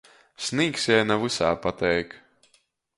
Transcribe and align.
Snīgs 0.45 0.87
jai 0.93 0.97
na 1.11 1.19
vysā 1.27 1.53
pateik. 1.69 2.21